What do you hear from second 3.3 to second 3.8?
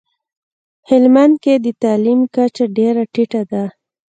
ده